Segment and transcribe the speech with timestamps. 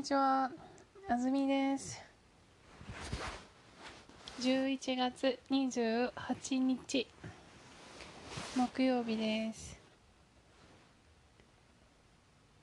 [0.00, 0.50] にちは、
[1.10, 2.00] あずみです。
[4.40, 7.06] 11月28日、
[8.56, 9.78] 木曜日です。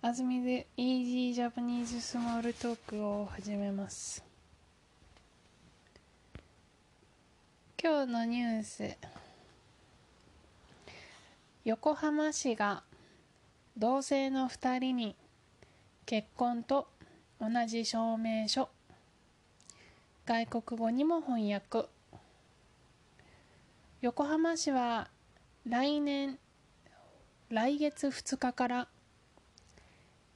[0.01, 4.23] あずみで Easy Japanese Small Talk を始めます。
[7.79, 8.97] 今日のニュース、
[11.65, 12.81] 横浜市が
[13.77, 15.15] 同性の2人に
[16.07, 16.87] 結婚と
[17.39, 18.69] 同じ証明書。
[20.25, 21.87] 外国語にも翻訳。
[24.01, 25.07] 横浜市は
[25.65, 26.39] 来年
[27.49, 28.87] 来月2日から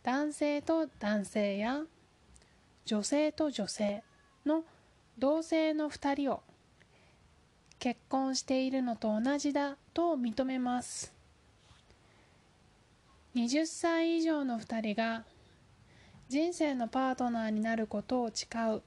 [0.03, 1.81] 男性と男性や
[2.85, 4.03] 女性と女性
[4.45, 4.63] の
[5.17, 6.43] 同性の2人を
[7.79, 11.13] 結婚しているのと同じだと認めます。
[13.35, 15.23] 20歳以上の2人が
[16.31, 18.81] 人生のパートナーになることを誓う。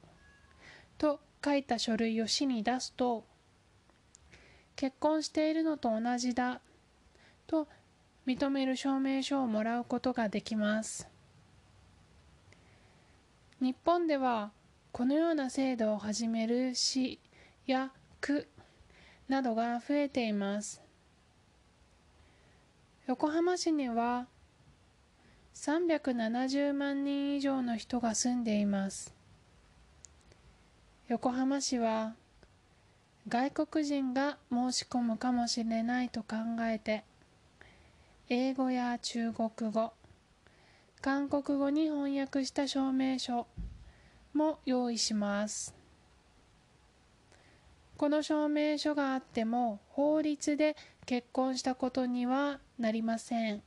[0.96, 3.26] と書いた書類を市に出すと
[4.76, 6.62] 結婚しているのと同じだ。
[7.46, 7.68] と
[8.26, 11.06] 認める証明書をもらうことができます。
[13.60, 14.50] 日本では
[14.90, 17.20] このような制度を始める市
[17.66, 17.92] や
[18.22, 18.48] 区
[19.28, 20.80] などが増えています。
[23.06, 24.28] 横浜市には
[25.54, 29.14] 370万人以上の人が住んでいます。
[31.08, 32.14] 横浜市は
[33.28, 37.04] 外国人が申し込むかもしれないと考えて
[38.28, 39.92] 英語や中国語
[41.00, 43.46] 韓国語に翻訳した証明書
[44.32, 45.74] も用意します。
[47.96, 53.62] この証明書があっても法律で結婚したことにはなりません。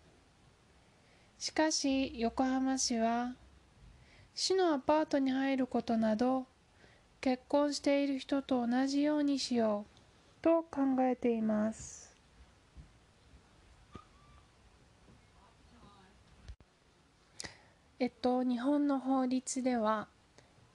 [1.40, 3.36] しかし横浜市は
[4.34, 6.46] 市のアパートに入ることなど
[7.22, 12.16] 結婚している人と同じようにしようと考えています。
[18.00, 20.08] えっと日本の法律では、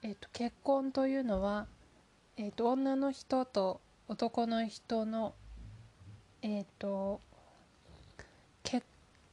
[0.02, 1.66] えっと、結婚というのは、
[2.36, 5.34] えっと、女の人と男の人の
[6.42, 7.20] えっと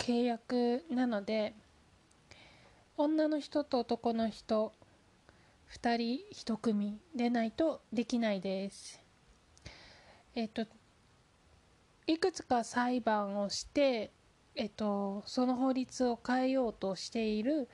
[0.10, 1.54] 契約なので
[2.98, 4.74] 女の人と男の人
[5.72, 9.00] 2人1組でないとできないです。
[10.34, 10.66] えっと
[12.08, 14.10] いくつか裁判をして
[14.56, 17.70] えっとその法律を変えようとしている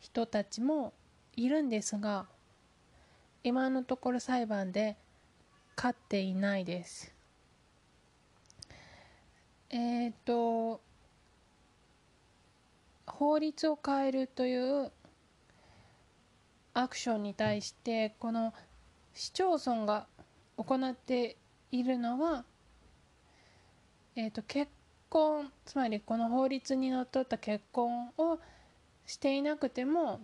[0.00, 0.94] 人たちも
[1.36, 2.24] いるんですが
[3.44, 4.96] 今のところ裁判で
[5.76, 7.14] 勝っていないです。
[9.68, 10.87] えっ、と
[13.08, 14.92] 法律を変えるという
[16.74, 18.54] アクションに対してこの
[19.14, 20.06] 市町村が
[20.56, 21.36] 行って
[21.72, 22.44] いるのは、
[24.16, 24.70] えー、と結
[25.08, 28.38] 婚つまりこの法律にのっとった結婚を
[29.06, 30.20] していなくても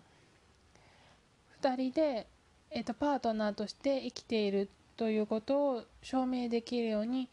[1.62, 2.26] 2人で、
[2.70, 7.28] えー、とパートナーとして生きているということを証明できるように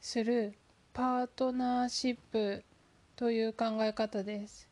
[0.00, 0.54] する
[0.94, 2.64] パートナーシップ
[3.16, 4.68] という考え方です。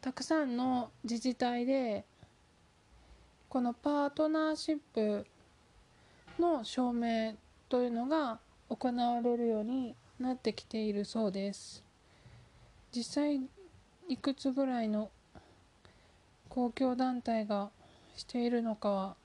[0.00, 2.04] たくさんの自治体で
[3.48, 5.24] このパートナーシップ
[6.38, 7.34] の証明
[7.68, 11.84] というのが行われるようになってきているそうです。
[12.92, 13.40] 実際
[14.08, 15.10] いくつぐらいの
[16.48, 17.70] 公共団体が
[18.16, 19.16] しているのかは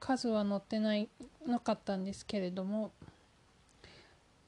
[0.00, 1.08] 数は載ってない
[1.46, 2.92] なかったんですけれども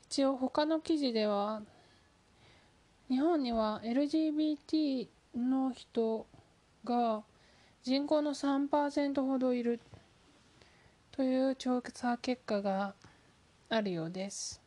[0.07, 1.63] 一応他の記事では
[3.09, 6.27] 日本には LGBT の人
[6.85, 7.23] が
[7.83, 9.81] 人口の3%ほどいる
[11.13, 12.95] という調査結果が
[13.71, 14.60] あるようです。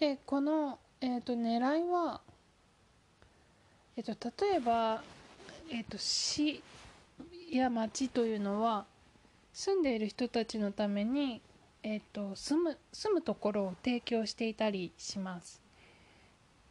[0.00, 2.20] でこの、えー、と狙いは、
[3.96, 5.02] えー、と例えば、
[5.70, 6.62] えー、と市
[7.50, 8.84] や町というのは
[9.52, 11.40] 住んでいる人たちのために、
[11.82, 15.62] えー、と住む住むところを提供していたりします。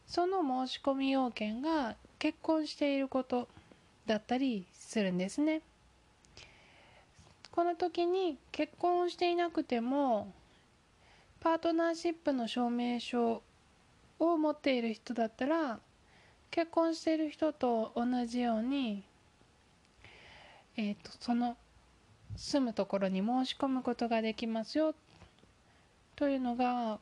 [0.06, 3.48] その申し込み要件が結婚していること
[4.06, 5.62] だったりするんですね。
[7.50, 10.32] この時に結婚をしていなくても
[11.40, 13.42] パートナーシップの証明書
[14.18, 15.80] を持っている人だったら
[16.50, 19.02] 結婚している人と同じように、
[20.76, 21.56] えー、とその
[22.38, 24.94] 住むところに申し込むことができますよ
[26.14, 27.00] というのが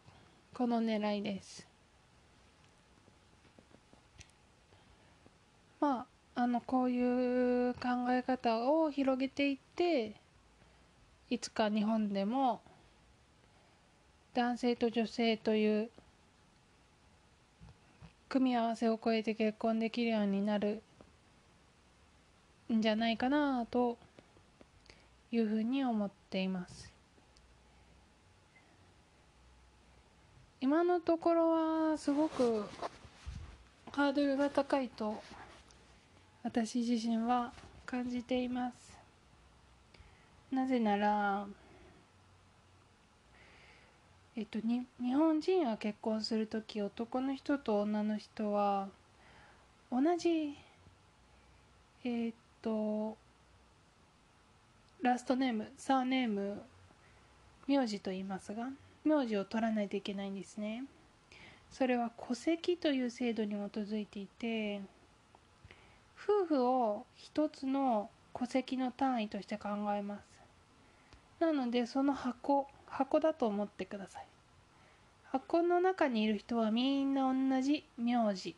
[0.54, 1.66] この狙いです。
[5.78, 10.14] まああのこういう考え方を広げていって
[11.28, 12.62] いつか日本でも
[14.32, 15.90] 男性と女性という
[18.30, 20.82] 組み合わせを超えて結婚できるようになる
[22.72, 23.98] んじゃないかなと
[25.32, 26.92] いうふうに思っています。
[30.60, 31.50] 今のところ
[31.90, 32.64] はすごく
[33.92, 35.22] ハードルが高いと
[36.42, 37.52] 私自身は
[37.84, 38.98] 感じています。
[40.50, 41.46] なぜなら
[44.36, 48.88] えっとに日本人は結婚する時男の人と女の人は
[49.90, 50.54] 同じ
[52.04, 53.16] えー、っと
[55.06, 56.60] ラストネームサーネーム
[57.68, 58.70] 名字と言いますが
[59.04, 60.82] 名字を取らないといけないんですね。
[61.70, 64.80] それは戸籍という制度に基づいていて
[66.20, 70.22] 夫婦を一つの戸籍の単位として考えます。
[71.38, 74.26] なのでその箱箱だと思ってください。
[75.30, 78.56] 箱の中にいる人はみんな同じ名字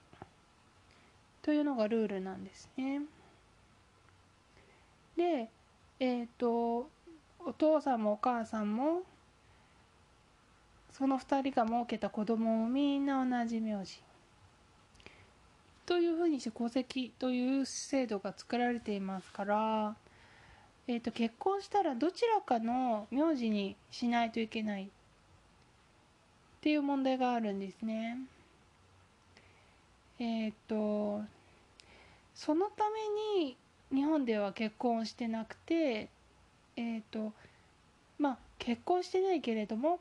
[1.43, 3.03] というのがルールなんですね。
[5.15, 5.51] で
[6.01, 6.91] えっ、ー、と
[7.41, 9.03] お父さんもお母さんも
[10.91, 14.01] その2人が設けた子供もみんな同じ名字
[15.87, 19.97] というふうにして戸籍という制度が作られていますから、
[20.87, 24.87] えーと、結婚したらどちらかの名字にしないといけないっ
[26.61, 28.19] ていう問題があるんですね。
[30.19, 31.23] えっ、ー、と
[32.35, 33.57] そのために
[33.93, 36.09] 日本では結婚してなくて
[36.77, 37.33] えっ、ー、と
[38.19, 40.01] まあ結婚してないけれども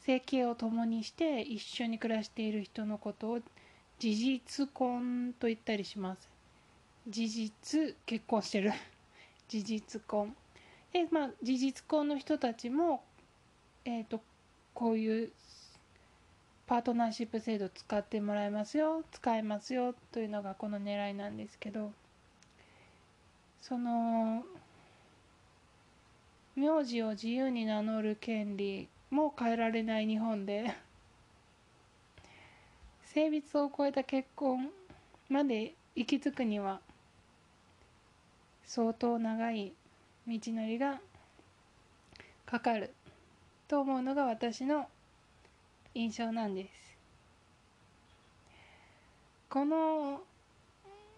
[0.00, 3.40] 生計を共にして一緒に暮らしている人のことを
[3.98, 6.28] 事実婚と言ったりします。
[7.08, 8.72] 事実結婚してる。
[9.48, 10.36] 事実婚。
[10.92, 13.02] でまあ事実婚の人たちも
[13.84, 14.20] えっ、ー、と
[14.74, 15.32] こういう
[16.66, 21.92] パートナーシップ制度使ってもらえますよ使えますよというのがこの狙いなんですけど。
[23.66, 24.44] その
[26.54, 30.74] 名字を自由に名乗る権利も変えられない日本で
[33.06, 34.70] 性別を超えた結婚
[35.30, 36.82] まで行き着くには
[38.64, 39.72] 相当長い
[40.26, 41.00] 道のりが
[42.44, 42.92] かかる
[43.66, 44.90] と思うのが私の
[45.94, 46.98] 印象なんです。
[49.48, 50.20] この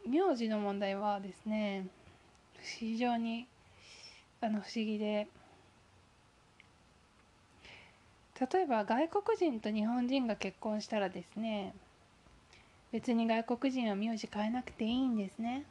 [0.06, 1.88] 名字の問題はですね
[2.66, 3.46] 非常に
[4.40, 5.28] あの不思議で。
[8.38, 11.74] 例えば外国人と日本人が結婚したらですね
[12.92, 15.64] 別に外国人は名字変えなくていいんですね。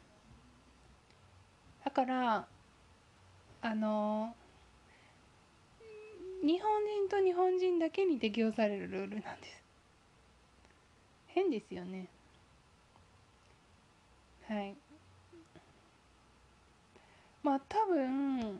[1.83, 2.47] だから
[3.61, 4.35] あの
[6.43, 9.63] 日本人と日本人だけに適用されるルールなんです。
[11.27, 12.07] 変ですよね。
[14.47, 14.75] はい。
[17.45, 18.59] まあ多分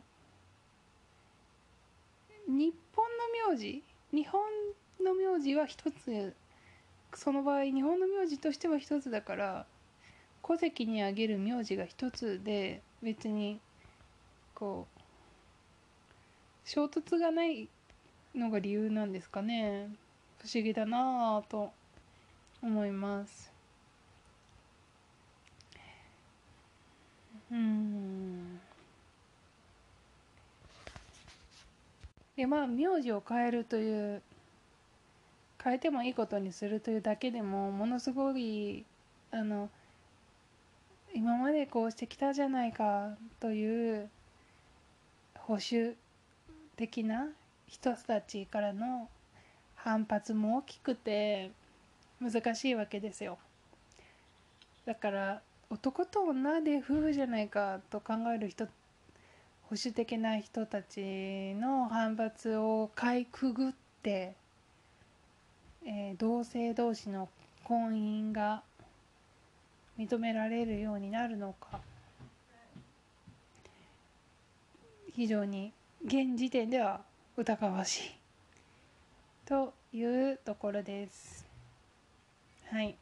[2.48, 3.06] 日本
[3.48, 4.42] の名字日本
[5.04, 6.36] の名字は一つ
[7.16, 9.66] その場合日本の名字としては一つだから
[10.48, 13.60] 戸籍にあげる名字が一つで別に
[14.54, 15.02] こう
[16.70, 17.68] 衝突がない
[18.36, 19.90] のが理由なんですかね。
[20.38, 21.72] 不思議だなぁと
[22.62, 23.52] 思います。
[27.52, 28.55] うん。
[32.36, 34.22] でまあ名字を変えるという
[35.64, 38.86] 変えてもいいことにするというだけでもものすごい
[39.32, 39.70] あの
[41.14, 44.10] 今までこうしてきたじゃないかという
[45.36, 45.96] 保守
[46.76, 47.30] 的な
[47.68, 49.08] 人たちからの
[49.76, 51.52] 反発も大きくて
[52.22, 53.38] 難しいわけですよ。
[54.86, 58.68] だから男と女で夫婦じゃないかと考える人
[59.70, 63.72] 保守的な人たちの反発をかいくぐっ
[64.04, 64.36] て、
[65.86, 67.30] えー、同性同士の
[67.64, 68.62] 婚姻が
[69.98, 71.80] 認められるようになるのか。
[75.16, 75.72] 非常に
[76.06, 77.02] 現時点では
[77.38, 78.16] 疑わしい
[79.46, 81.46] というところです。
[82.70, 82.98] はい。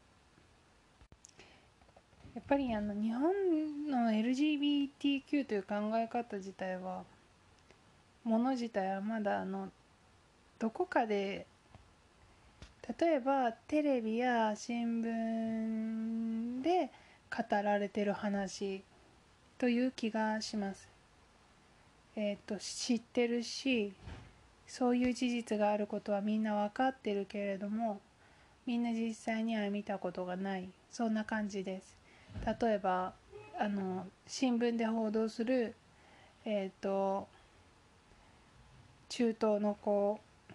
[2.36, 7.04] やっぱりあの日本の LGBTQ という考え方自体は
[8.24, 9.70] もの自体はまだあの
[10.58, 11.46] どこかで
[13.00, 16.90] 例えばテレビや新聞で
[17.30, 18.84] 語られてる話
[19.58, 20.88] という気がします。
[22.16, 23.94] えっ、ー、と知ってるし
[24.68, 28.02] そういう事実があることはみんな分かってるけれども
[28.66, 32.03] みんな実際には見たことがないそんな感じです。
[32.46, 33.14] 例えば
[33.60, 35.76] あの新聞で報道する
[36.46, 37.28] えっ、ー、と
[39.10, 40.54] 中東のこう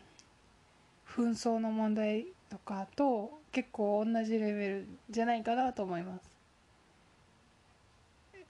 [1.09, 6.39] 紛争の問題とかと結構同じレベルじゃないかなと思います。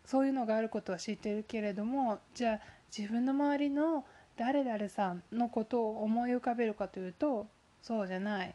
[0.05, 2.61] そういうのがあることは知ってるけれどもじゃあ
[2.97, 4.07] 自分の周りの
[4.39, 7.47] 誰々さんのことを思い浮かべるかというと
[7.83, 8.55] そうじゃない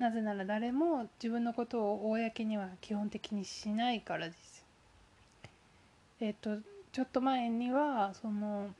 [0.00, 4.64] なぜなら誰も自分のことを公には基本的にしないからです。
[6.20, 6.56] えっと
[6.90, 8.70] ちょっと前にはその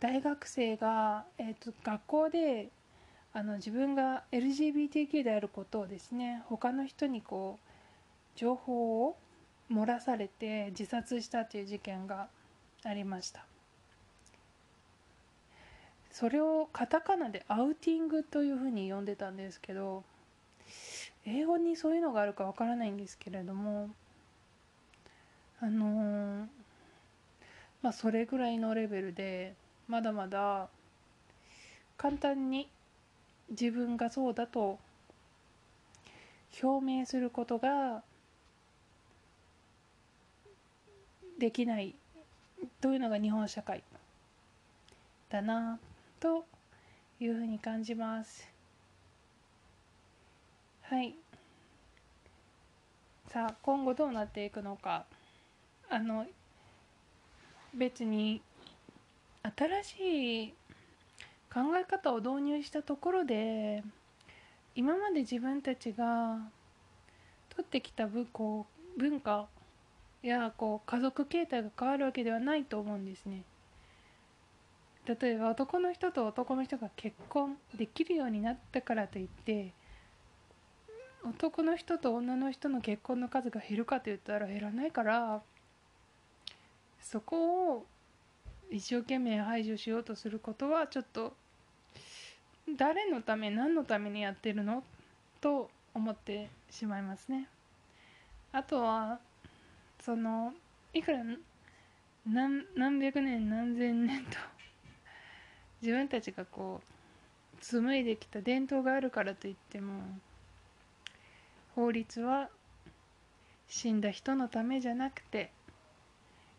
[0.00, 2.68] 大学生が、えっと、学校で
[3.32, 9.16] あの自分が LGBTQ であることをですね他の人にこう情報を
[9.70, 12.26] 漏らされて自殺したという事件が
[12.82, 13.44] ありました。
[16.18, 20.02] それをカタカナでアウティングというふうに呼んでたんですけど
[21.26, 23.90] 英語にそういうのがあるかわからないんですけれども
[25.60, 26.46] あのー、
[27.82, 29.52] まあそれぐらいのレベルで
[29.88, 30.68] まだまだ
[31.98, 32.66] 簡単に
[33.50, 34.78] 自分がそうだと
[36.62, 38.02] 表明することが
[41.38, 41.94] できない
[42.80, 43.82] というのが日本社会
[45.28, 45.78] だな。
[46.20, 46.44] と
[47.20, 48.48] いうふうに感じます。
[50.82, 51.14] はい。
[53.28, 55.04] さあ今後どうなっていくのか。
[55.88, 56.26] あの
[57.74, 58.40] 別に
[59.42, 60.54] 新しい
[61.52, 63.82] 考え方を導入したところで
[64.74, 66.38] 今まで自分たちが
[67.50, 68.26] 取ってきた文
[68.96, 69.46] 文化
[70.22, 73.42] やこう家族形態が変わるわけではないと思うんですね。
[75.06, 79.72] 例えば男の人と男の人が結婚できるようになったからといって
[81.24, 85.42] 男の人と女の人の結婚の数が減るかと言ったら減らないから
[87.00, 87.86] そこを
[88.70, 91.34] 一生懸命排除しようとすることはちょっと
[92.76, 94.82] 誰のため何のためにやってるの？
[95.40, 97.48] と思ってしまいますね。
[98.52, 99.20] あとは
[100.00, 100.52] その
[100.92, 101.22] いくら
[102.26, 104.55] 何何百年何千年と
[105.82, 110.02] 自分たちがこう紡いできた伝統があるからといっても
[111.74, 112.48] 法律は
[113.68, 115.50] 死んだ人のためじゃなくて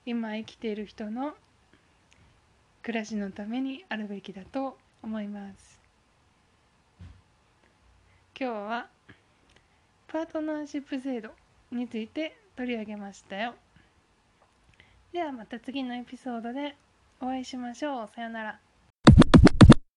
[0.05, 1.33] 今生きている人の
[2.83, 5.81] 暮らしのためにあるべきだと思います。
[8.39, 8.87] 今日は
[10.07, 11.31] パートナーシップ制度
[11.71, 13.55] について取り上げましたよ。
[15.11, 16.75] ではまた次のエピソードで
[17.19, 18.09] お会いしましょう。
[18.15, 18.66] さよなら。